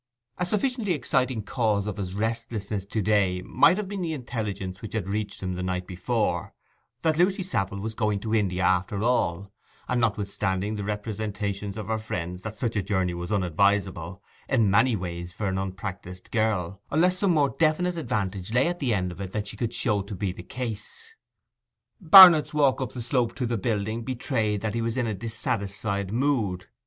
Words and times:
A 0.39 0.47
sufficiently 0.47 0.93
exciting 0.93 1.43
cause 1.43 1.85
of 1.85 1.97
his 1.97 2.15
restlessness 2.15 2.87
to 2.87 3.03
day 3.03 3.43
might 3.43 3.77
have 3.77 3.87
been 3.87 4.01
the 4.01 4.13
intelligence 4.13 4.81
which 4.81 4.95
had 4.95 5.07
reached 5.07 5.43
him 5.43 5.53
the 5.53 5.61
night 5.61 5.85
before, 5.85 6.55
that 7.03 7.19
Lucy 7.19 7.43
Savile 7.43 7.77
was 7.79 7.93
going 7.93 8.19
to 8.21 8.33
India 8.33 8.63
after 8.63 9.03
all, 9.03 9.51
and 9.87 10.01
notwithstanding 10.01 10.75
the 10.75 10.83
representations 10.83 11.77
of 11.77 11.85
her 11.87 11.99
friends 11.99 12.41
that 12.41 12.57
such 12.57 12.75
a 12.75 12.81
journey 12.81 13.13
was 13.13 13.31
unadvisable 13.31 14.23
in 14.49 14.71
many 14.71 14.95
ways 14.95 15.31
for 15.31 15.45
an 15.47 15.59
unpractised 15.59 16.31
girl, 16.31 16.81
unless 16.89 17.19
some 17.19 17.29
more 17.35 17.53
definite 17.59 17.95
advantage 17.95 18.51
lay 18.51 18.65
at 18.67 18.79
the 18.79 18.95
end 18.95 19.11
of 19.11 19.21
it 19.21 19.31
than 19.33 19.43
she 19.43 19.55
could 19.55 19.71
show 19.71 20.01
to 20.01 20.15
be 20.15 20.31
the 20.31 20.41
case. 20.41 21.13
Barnet's 21.99 22.55
walk 22.55 22.81
up 22.81 22.93
the 22.93 23.03
slope 23.03 23.35
to 23.35 23.45
the 23.45 23.55
building 23.55 24.01
betrayed 24.03 24.61
that 24.61 24.73
he 24.73 24.81
was 24.81 24.97
in 24.97 25.05
a 25.05 25.13
dissatisfied 25.13 26.11
mood. 26.11 26.65